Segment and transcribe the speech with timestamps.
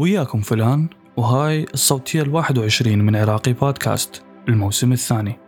[0.00, 4.22] وياكم فلان وهاي الصوتية الواحد وعشرين من عراقي بودكاست.
[4.48, 5.38] الموسم الثاني.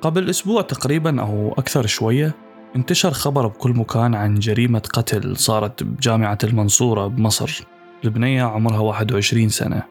[0.00, 2.34] قبل أسبوع تقريبا أو أكثر شوية
[2.76, 7.64] انتشر خبر بكل مكان عن جريمة قتل صارت بجامعة المنصورة بمصر.
[8.04, 9.82] البنية عمرها 21 سنة.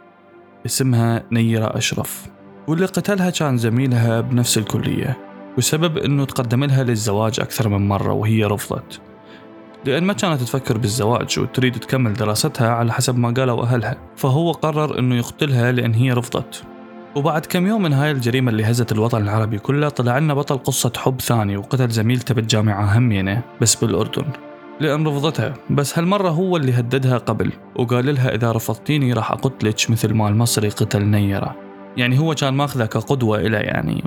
[0.65, 2.27] اسمها نيرة أشرف.
[2.67, 5.17] واللي قتلها كان زميلها بنفس الكلية.
[5.57, 9.12] وسبب أنه تقدم لها للزواج أكثر من مرة وهي رفضت.
[9.85, 14.99] لأن ما كانت تفكر بالزواج وتريد تكمل دراستها على حسب ما قالوا أهلها فهو قرر
[14.99, 16.63] أنه يقتلها لأن هي رفضت.
[17.15, 20.91] وبعد كم يوم من هاي الجريمة اللي هزت الوطن العربي كله طلع لنا بطل قصة
[20.97, 24.25] حب ثاني وقتل زميلته بالجامعة همينة بس بالأردن.
[24.79, 30.13] لأن رفضتها بس هالمرة هو اللي هددها قبل وقال لها إذا رفضتيني راح أقتلك مثل
[30.13, 31.55] ما المصري قتل نيرة.
[31.97, 34.03] يعني هو كان ماخذه كقدوة إله يعني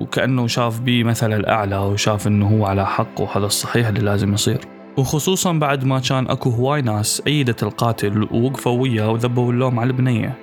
[0.00, 4.79] وكأنه شاف بيه مثل الأعلى وشاف إنه هو على حق وهذا الصحيح اللي لازم يصير.
[4.96, 10.38] وخصوصا بعد ما كان أكو هواي ناس أيدت القاتل ووقفوا وياه وذبوا اللوم على البنية.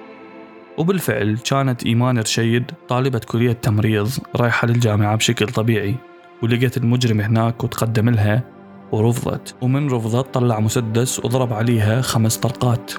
[0.77, 5.95] وبالفعل كانت إيمان رشيد طالبة كلية تمريض رايحة للجامعة بشكل طبيعي
[6.43, 8.43] ولقيت المجرم هناك وتقدم لها
[8.91, 9.55] ورفضت.
[9.61, 12.91] ومن رفضت طلع مسدس وضرب عليها خمس طلقات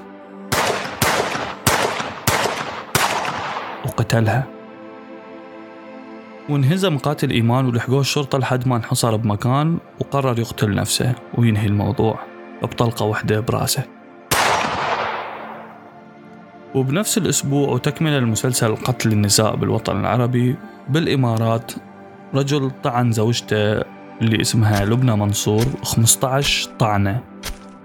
[3.85, 4.58] وقتلها.
[6.49, 12.19] وانهزم قاتل إيمان ولحقوه الشرطة لحد ما انحصر بمكان وقرر يقتل نفسه وينهي الموضوع
[12.63, 13.83] بطلقة واحدة برأسه.
[16.75, 20.55] وبنفس الأسبوع وتكمل المسلسل قتل النساء بالوطن العربي
[20.89, 21.71] بالإمارات.
[22.33, 23.81] رجل طعن زوجته
[24.21, 27.23] اللي اسمها لبنى منصور 15 طعنة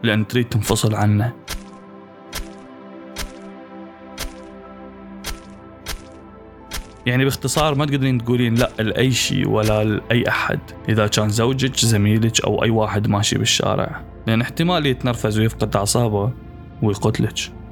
[0.03, 1.33] لأن تريد تنفصل عنه.
[7.07, 10.61] يعني باختصار ما تقدرين تقولين لا لأي شيء ولا لأي أحد.
[10.89, 14.01] إذا كان زوجك زميلك أو أي واحد ماشي بالشارع.
[14.27, 16.33] لأن احتمال يتنرفز ويفقد أعصابه
[16.83, 17.64] ويقتلك.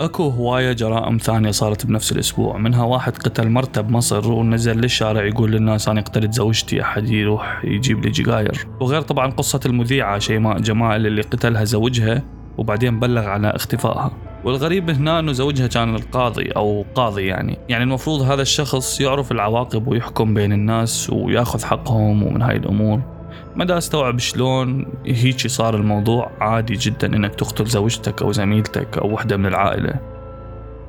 [0.00, 2.56] أكو هواية جرائم ثانية صارت بنفس الأسبوع.
[2.56, 8.04] منها واحد قتل مرته بمصر ونزل للشارع يقول للناس أنا قتلت زوجتي أحد يروح يجيب
[8.04, 12.22] لي جقاير وغير طبعا قصة المذيعة شيماء جمال اللي قتلها زوجها
[12.58, 14.10] وبعدين بلغ على اختفائها.
[14.44, 17.58] والغريب هنا إنه زوجها كان القاضي أو قاضي يعني.
[17.68, 23.19] يعني المفروض هذا الشخص يعرف العواقب ويحكم بين الناس ويأخذ حقهم ومن هاي الأمور.
[23.56, 29.12] ما دا أستوعب شلون هيجي صار الموضوع عادي جدا إنك تقتل زوجتك أو زميلتك أو
[29.12, 29.94] وحدة من العائلة.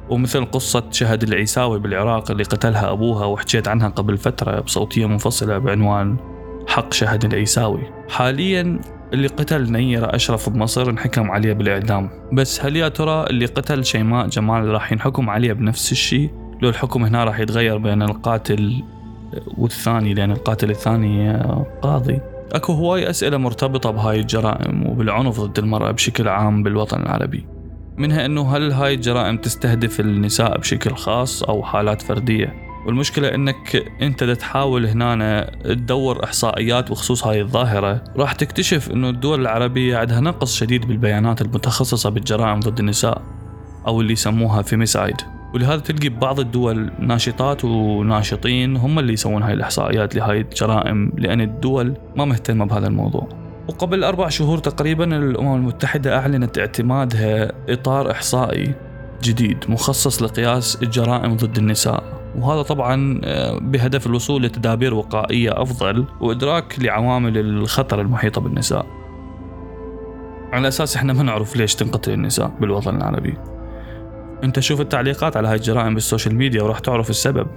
[0.09, 6.17] ومثل قصة شهد العيساوي بالعراق اللي قتلها أبوها وحكيت عنها قبل فترة بصوتية منفصلة بعنوان
[6.67, 7.81] حق شهد العيساوي.
[8.09, 8.79] حاليا
[9.13, 12.09] اللي قتل نيرة أشرف بمصر انحكم عليه بالإعدام.
[12.33, 16.29] بس هل يا ترى اللي قتل شيماء جمال راح ينحكم عليه بنفس الشيء؟
[16.61, 18.83] لو الحكم هنا راح يتغير بين القاتل
[19.57, 21.33] والثاني لأن القاتل الثاني
[21.81, 22.19] قاضي.
[22.51, 27.45] أكو هواي أسئلة مرتبطة بهاي الجرائم وبالعنف ضد المرأة بشكل عام بالوطن العربي.
[27.97, 32.53] منها إنه هل هاي الجرائم تستهدف النساء بشكل خاص أو حالات فردية؟
[32.85, 39.97] والمشكلة إنك أنت تحاول هنا تدور إحصائيات بخصوص هاي الظاهرة راح تكتشف إنه الدول العربية
[39.97, 43.21] عندها نقص شديد بالبيانات المتخصصة بالجرائم ضد النساء
[43.87, 45.15] أو اللي يسموها فيميسايد
[45.53, 51.93] ولهذا تلقي ببعض الدول ناشطات وناشطين هم اللي يسوون هاي الإحصائيات لهاي الجرائم لأن الدول
[52.15, 53.29] ما مهتمة بهذا الموضوع.
[53.69, 58.73] وقبل أربع شهور تقريبا الأمم المتحدة أعلنت اعتمادها إطار إحصائي
[59.23, 62.03] جديد مخصص لقياس الجرائم ضد النساء.
[62.35, 68.85] وهذا طبعا آه، بهدف الوصول لتدابير وقائية أفضل وإدراك لعوامل الخطر المحيطة بالنساء.
[70.53, 73.37] على أساس إحنا ما نعرف ليش تنقتل النساء بالوطن العربي.
[74.43, 77.47] انت شوف التعليقات على هاي الجرائم بال social media وراح تعرف السبب.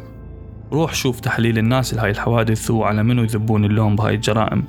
[0.73, 4.65] روح شوف تحليل الناس لهاي الحوادث وعلى منو يذبون اللوم بهاي الجرائم.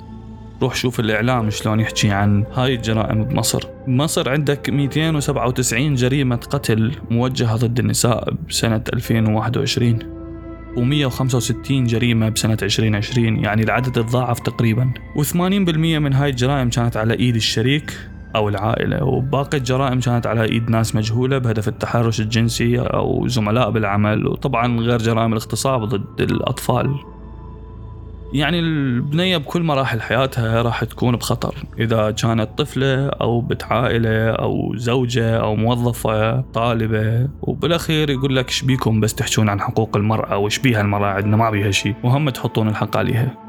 [0.62, 3.64] روح شوف الإعلام شلون يحكي عن هاي الجرائم بمصر.
[3.88, 10.00] بمصر عندك 297 جريمة قتل موجهة ضد النساء بسنة 2021
[10.76, 14.94] و165 جريمة بسنة 2020 يعني العدد تضاعف تقريبا.
[15.18, 17.94] و80% من هاي الجرائم كانت على إيد الشريك.
[18.36, 19.04] أو العائلة.
[19.04, 24.98] وباقي الجرائم كانت على إيد ناس مجهولة بهدف التحرش الجنسي أو زملاء بالعمل وطبعا غير
[24.98, 26.96] جرائم الاغتصاب ضد الأطفال.
[28.34, 31.56] يعني البنية بكل مراحل حياتها راح تكون بخطر.
[31.80, 39.00] إذا كانت طفلة أو بنت عائلة أو زوجة أو موظفة طالبة وبالأخير يقول لك شبيكم
[39.00, 42.98] بس تحجون عن حقوق المرأة وش بيها المرأة عندنا؟ ما بيها شيء وهم تحطون الحق
[42.98, 43.45] عليها.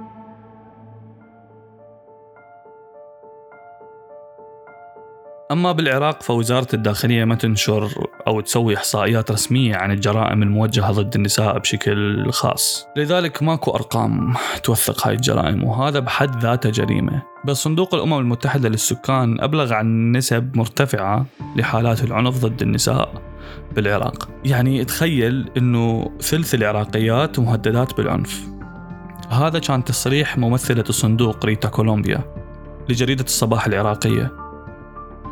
[5.53, 11.59] أما بالعراق فوزارة الداخلية ما تنشر أو تسوي إحصائيات رسمية عن الجرائم الموجهة ضد النساء
[11.59, 12.87] بشكل خاص.
[12.97, 17.23] لذلك ماكو أرقام توثق هاي الجرائم وهذا بحد ذاته جريمة.
[17.45, 21.27] بس صندوق الأمم المتحدة للسكان أبلغ عن نسب مرتفعة
[21.57, 23.23] لحالات العنف ضد النساء
[23.75, 24.29] بالعراق.
[24.45, 28.47] يعني تخيل أنه ثلث العراقيات مهددات بالعنف.
[29.31, 32.21] هذا كان تصريح ممثلة الصندوق ريتا كولومبيا
[32.89, 34.46] لجريدة الصباح العراقية.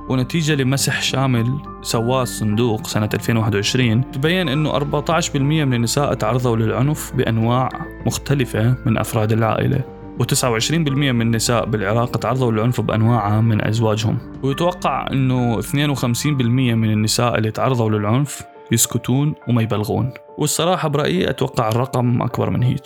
[0.09, 7.69] ونتيجة لمسح شامل سواه الصندوق سنة 2021 تبين أنه 14% من النساء تعرضوا للعنف بأنواع
[8.07, 9.81] مختلفة من أفراد العائلة
[10.21, 14.19] و29% من النساء بالعراق تعرضوا للعنف بأنواعها من أزواجهم.
[14.43, 18.43] ويتوقع أنه 52% من النساء اللي تعرضوا للعنف
[18.73, 20.11] يسكتون وما يبلغون.
[20.39, 22.83] والصراحة برأيي أتوقع الرقم أكبر من هيك.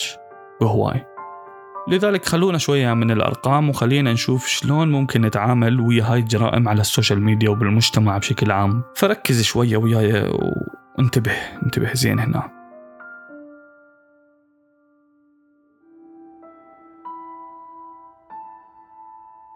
[0.60, 1.17] وهواي.
[1.88, 6.86] لذلك خلونا شوية من الأرقام وخلينا نشوف شلون ممكن نتعامل ويا هاي الجرائم على ال
[6.86, 8.82] social media وبالمجتمع بشكل عام.
[8.96, 10.32] فركز شوية وياي
[10.98, 11.32] وانتبه
[11.62, 12.50] انتبه زين هنا.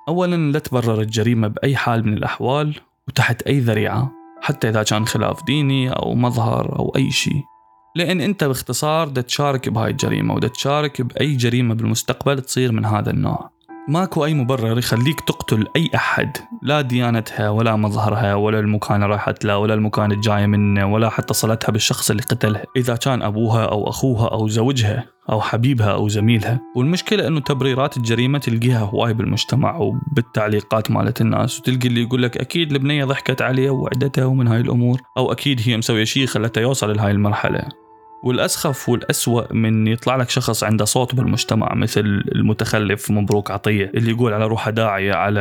[0.08, 4.12] أولا لا تبرر الجريمة بأي حال من الأحوال وتحت أي ذريعة
[4.42, 7.51] حتى إذا كان خلاف ديني أو مظهر أو أي شيء.
[7.96, 13.10] لأن أنت باختصار دا تشارك بهاي الجريمة ودا تشارك بأي جريمة بالمستقبل تصير من هذا
[13.10, 13.52] النوع.
[13.88, 19.44] ماكو أي مبرر يخليك تقتل أي أحد لا ديانتها ولا مظهرها ولا المكان اللي راحت
[19.44, 22.64] له ولا المكان الجاي منه ولا حتى صلتها بالشخص اللي قتلها.
[22.76, 26.60] إذا كان أبوها أو أخوها أو زوجها أو حبيبها أو زميلها.
[26.76, 32.72] والمشكلة أنه تبريرات الجريمة تلقيها هواي بالمجتمع وبالتعليقات مالت الناس وتلقي اللي يقول لك أكيد
[32.72, 37.10] البنية ضحكت عليه ووعدته ومن هاي الأمور أو أكيد هي مسوية شيء خلته يوصل لهاي
[37.10, 37.81] المرحلة.
[38.22, 42.00] والأسخف والأسوأ من يطلع لك شخص عنده صوت بالمجتمع مثل
[42.34, 45.40] المتخلف مبروك عطية اللي يقول على روحه داعية على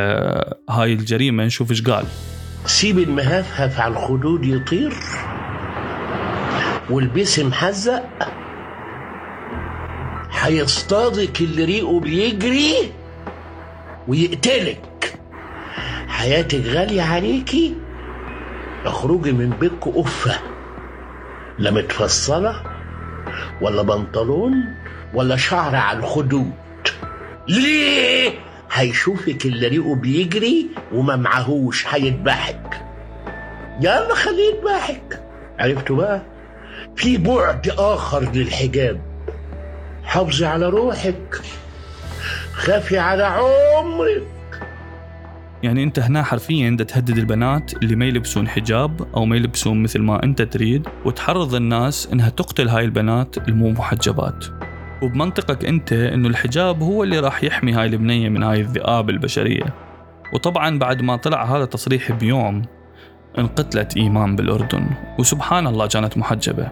[0.70, 2.06] هاي الجريمة نشوف إيش قال.
[2.66, 4.94] سيب المهفهف على الخدود يطير
[6.90, 8.04] والبس محزق
[10.32, 12.92] هيصطادك اللي ريقه بيجري
[14.08, 15.20] ويقتلك.
[16.08, 17.76] حياتك غالية عليكي
[18.86, 20.40] اخرجي من بيتك قفة
[21.60, 22.71] لا متفصلة
[23.62, 24.54] ولا بنطلون
[25.14, 26.52] ولا شعر على الخدود.
[27.48, 28.32] ليه؟
[28.72, 32.82] هيشوفك اللي ريقه بيجري وما معهوش هيذبحك
[33.82, 35.24] يلا خليه يذبحك
[35.60, 36.22] عرفتوا بقى؟
[36.96, 39.02] في بعد آخر للحجاب.
[40.04, 41.42] حافظي على روحك.
[42.54, 44.24] خافي على عمرك.
[45.64, 50.24] يعني انت هنا حرفيا تهدد البنات اللي ما يلبسون حجاب أو ما يلبسون مثل ما
[50.24, 54.46] انت تريد وتحرض الناس انها تقتل هاي البنات المو محجبات.
[55.02, 59.74] وبمنطقك انت انه الحجاب هو اللي راح يحمي هاي البنية من هاي الذئاب البشرية.
[60.34, 62.62] وطبعا بعد ما طلع هذا التصريح بيوم
[63.38, 64.86] انقتلت إيمان بالأردن.
[65.20, 66.72] وسبحان الله كانت محجبة.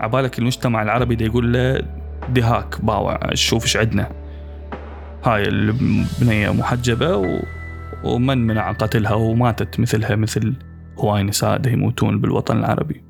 [0.00, 1.82] عبالك المجتمع العربي دي يقول له
[2.28, 4.10] دهاك باوع شوف إيش عندنا.
[5.24, 7.38] هاي البنية محجبة و
[8.04, 10.54] ومن منع قتلها وماتت مثلها مثل
[10.98, 13.04] هواي نساء يموتون بالوطن العربي.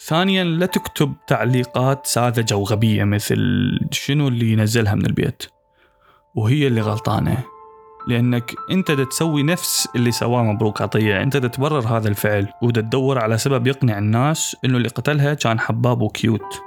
[0.00, 3.38] ثانيا لا تكتب تعليقات ساذجة وغبية مثل
[3.90, 5.42] شنو اللي ينزلها من البيت؟
[6.34, 7.44] وهي اللي غلطانة.
[8.08, 11.22] لأنك أنت تسوي نفس اللي سواه مبروك عطية.
[11.22, 16.62] أنت تبرر هذا الفعل وتدور على سبب يقنع الناس إنه اللي قتلها كان حباب وكيوت.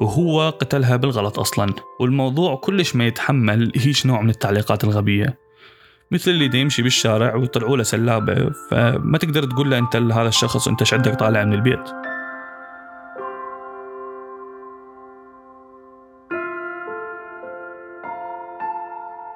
[0.00, 1.74] وهو قتلها بالغلط أصلا.
[2.00, 5.38] والموضوع كلش ما يتحمل هيج نوع من التعليقات الغبية.
[6.10, 8.50] مثل اللي يمشي بالشارع ويطلعوا له سلابة.
[8.70, 12.03] فما تقدر تقول له أنت هذا الشخص أنت شعدك طالع من البيت؟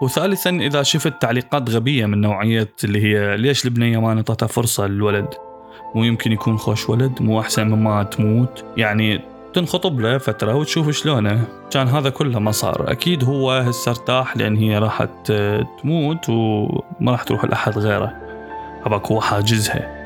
[0.01, 5.35] وثالثا إذا شفت تعليقات غبية من نوعية اللي هي ليش البنيه ما نطتها فرصة للولد؟
[5.95, 8.65] مو يمكن يكون خوش ولد مو أحسن مما تموت.
[8.77, 9.21] يعني
[9.55, 11.45] تنخطب له فترة وتشوف شلونه.
[11.71, 12.93] كان هذا كله ما صار.
[12.93, 15.33] أكيد هو هسه ارتاح لأن هي راحت
[15.83, 18.13] تموت وما راح تروح لأحد غيره.
[18.87, 19.99] هذاك هو حاجزها.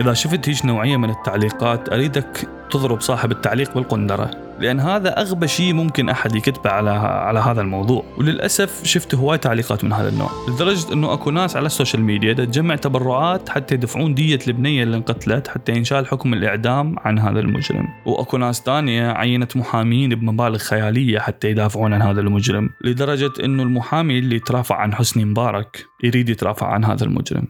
[0.00, 4.30] إذا شفت هيج نوعية من التعليقات أريدك تضرب صاحب التعليق بالقندرة.
[4.62, 8.04] لأن هذا أغبى شيء ممكن أحد يكتبه على على هذا الموضوع.
[8.18, 10.30] وللأسف شفت هواي تعليقات من هذا النوع.
[10.48, 14.96] لدرجة إنه أكو ناس على ال social media تجمع تبرعات حتى يدفعون دية البنية اللي
[14.96, 17.88] انقتلت حتى ينشال حكم الإعدام عن هذا المجرم.
[18.06, 24.18] وأكو ناس ثانية عينت محامين بمبالغ خيالية حتى يدافعون عن هذا المجرم لدرجة إنه المحامي
[24.18, 27.48] اللي ترافع عن حسني مبارك يريد يترافع عن هذا المجرم.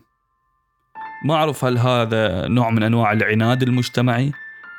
[1.25, 4.33] ما أعرف هل هذا نوع من أنواع العناد المجتمعي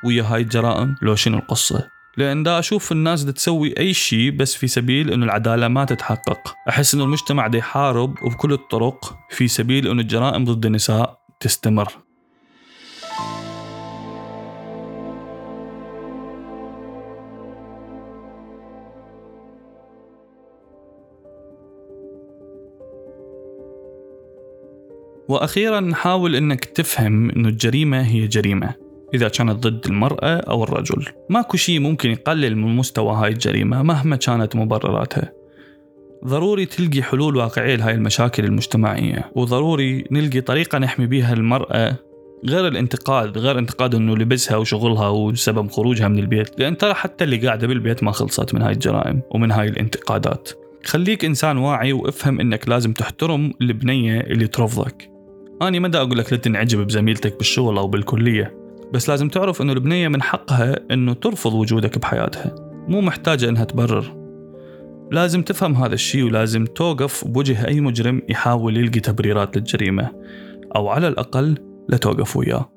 [0.05, 1.87] ويا هاي الجرائم لو شنو القصة.
[2.17, 6.55] لأن دا أشوف الناس دا تسوي أي شيء بس في سبيل إنه العدالة ما تتحقق.
[6.69, 11.93] أحس إنه المجتمع دا يحارب وبكل الطرق في سبيل إنه الجرائم ضد النساء تستمر.
[25.27, 28.82] وأخيرا نحاول إنك تفهم إنه الجريمة هي جريمة.
[29.13, 31.05] إذا كانت ضد المرأة أو الرجل.
[31.29, 35.31] ماكو شيء ممكن يقلل من مستوى هاي الجريمة مهما كانت مبرراتها
[36.25, 41.95] ضروري تلقي حلول واقعية لهاي المشاكل المجتمعية وضروري نلقي طريقة نحمي بيها المرأة
[42.45, 47.37] غير الانتقاد غير انتقاد إنه لبسها وشغلها وسبب خروجها من البيت لأن ترى حتى اللي
[47.37, 50.49] قاعدة بالبيت ما خلصت من هاي الجرائم ومن هاي الانتقادات.
[50.85, 55.09] خليك إنسان واعي وافهم إنك لازم تحترم البنية اللي ترفضك.
[55.61, 58.62] أنا ما دا أقول لك لا تنعجب بزميلتك بالشغل أو بالكلية.
[58.93, 62.55] بس لازم تعرف إنه البنية من حقها إنه ترفض وجودك بحياتها.
[62.87, 64.23] مو محتاجة إنها تبرر.
[65.11, 70.11] لازم تفهم هذا الشيء ولازم توقف بوجه أي مجرم يحاول يلقي تبريرات للجريمة
[70.75, 71.57] أو على الأقل
[71.89, 72.72] لا توقف وياه.